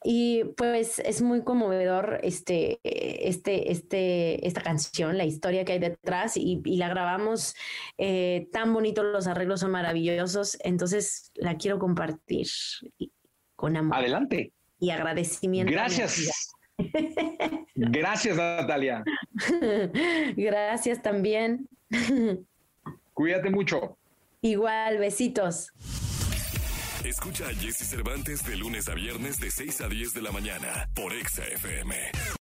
Y 0.04 0.45
pues 0.58 0.97
es 0.97 1.21
muy 1.21 1.43
conmovedor 1.43 2.19
este, 2.23 2.80
este, 2.84 3.71
este, 3.71 4.47
esta 4.47 4.62
canción, 4.62 5.15
la 5.15 5.25
historia 5.25 5.63
que 5.63 5.73
hay 5.73 5.80
detrás 5.80 6.38
y, 6.38 6.60
la 6.77 6.89
grabamos 6.89 7.54
eh, 7.99 8.49
tan 8.51 8.73
bonito, 8.73 9.04
los 9.04 9.27
arreglos 9.27 9.60
son 9.60 9.71
maravillosos, 9.71 10.58
entonces 10.63 11.32
la 11.36 11.58
quiero 11.58 11.77
compartir 11.77 12.47
con 13.62 13.78
amor. 13.78 13.95
Adelante. 13.95 14.52
Y 14.80 14.89
agradecimiento. 14.89 15.71
Gracias. 15.71 16.52
Gracias, 17.76 18.36
Natalia. 18.36 19.04
Gracias 20.36 21.02
también. 21.02 21.69
Cuídate 23.13 23.50
mucho. 23.52 23.97
Igual, 24.41 24.97
besitos. 24.97 25.71
Escucha 27.06 27.47
a 27.47 27.54
Jesse 27.54 27.88
Cervantes 27.88 28.43
de 28.43 28.56
lunes 28.58 28.89
a 28.89 28.95
viernes 28.95 29.39
de 29.39 29.52
6 29.52 29.82
a 29.82 29.88
10 29.88 30.13
de 30.13 30.21
la 30.21 30.32
mañana 30.32 30.89
por 30.95 31.13
Exa 31.13 31.43
FM. 31.45 31.95